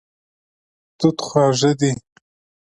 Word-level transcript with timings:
توت 0.97 1.17
خواږه 1.27 1.71
دی. 1.79 1.91